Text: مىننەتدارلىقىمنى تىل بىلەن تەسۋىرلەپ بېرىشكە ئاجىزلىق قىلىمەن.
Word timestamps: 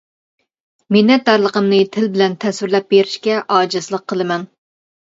مىننەتدارلىقىمنى 0.95 1.79
تىل 1.97 2.09
بىلەن 2.17 2.39
تەسۋىرلەپ 2.47 2.91
بېرىشكە 2.97 3.39
ئاجىزلىق 3.59 4.11
قىلىمەن. 4.13 4.53